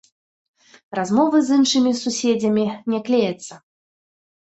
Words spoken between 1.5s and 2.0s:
з іншымі